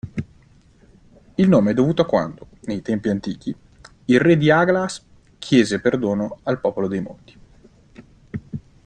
Il 1.35 1.47
nome 1.47 1.69
è 1.69 1.73
dovuto 1.75 2.01
a 2.01 2.05
quando, 2.07 2.47
nei 2.61 2.81
tempi 2.81 3.09
antichi, 3.09 3.55
il 4.05 4.19
Re 4.19 4.35
di 4.35 4.49
Aglaas 4.49 5.05
chiese 5.37 5.79
perdono 5.79 6.39
al 6.41 6.59
popolo 6.59 6.87
dei 6.87 7.01
Monti. 7.03 7.39